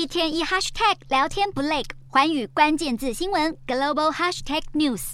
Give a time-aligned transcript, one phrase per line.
[0.00, 5.12] 一天一 hashtag 聊天不累，寰宇关键字新闻 global hashtag news。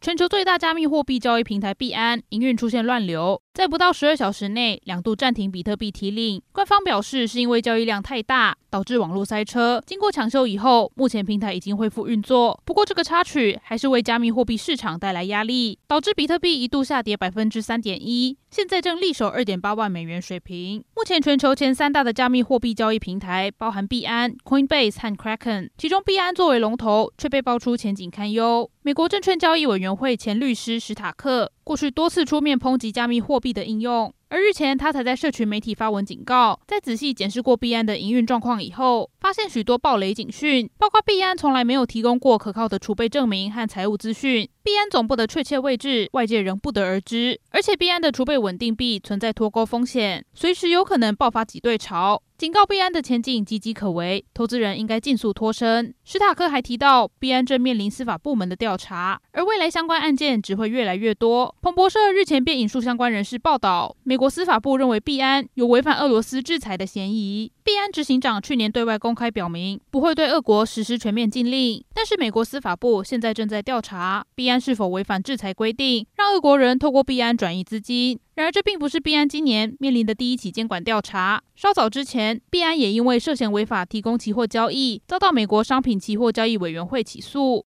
[0.00, 6.40] 全球最大加密货币交易平台币安营运出现乱流，在不到十二小时内两度暂停比特币提领。
[6.52, 9.82] 官方表示是因为交易量太大，导致网络塞车。
[9.84, 12.58] 经过抢修以后，目前平台已经恢复运作。
[12.64, 20.82] 不过这个插曲还是为加密货币市场带来压力，导致比特币一度下跌百分之三点一，现在正力守二点八万美元水平。
[21.00, 28.70] 目前全球前三大的加密货币交易平台包含币安、Coinbase 和 Kraken，其中币安作为龙头，却被爆出前景堪忧。
[28.82, 52.20] 美国证券交易委员会前律师史塔克过去多次出面抨击加密货币的应用，而日前他才在社群媒体发文警告，在仔细检视过币安的营运状况以后，发现许多暴雷警讯，包括币安从来没有提供过可靠的储备证明和财务资讯，币安总部的确切位置外界仍不得而知，而且币安的储备稳定币存在脱钩风险，随时有可能爆发挤兑潮。
[52.40, 55.94] 警告币安的前景岌岌可危，投资人应该尽速脱身。
[56.04, 61.54] 史塔克还提到，币安正面临司法部门的调查，而未来相关案件只会越来越多。
[61.60, 67.52] 彭博社日前便引述相关人士报道，美国司法部认为币安有违反俄罗斯制裁的嫌疑。
[67.62, 78.20] 币安执行长去年对外公开表明，不会对俄国实施全面禁令，但是美国司法部现在正在调查币安是否违反制裁规定，让俄国人透过币安转移资金。
[78.34, 81.42] 然而，这并不是币安今年面临的第一起监管调查。
[81.56, 87.58] 稍早之前，币安也因为涉嫌违法提供期货交易，遭到美国商品期货交易委员会起诉。